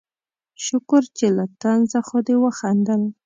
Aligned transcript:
شکر 0.65 1.03
چې 1.17 1.25
له 1.35 1.43
طنزه 1.61 1.99
خو 2.07 2.17
دې 2.27 2.35
وخندل 2.43 3.01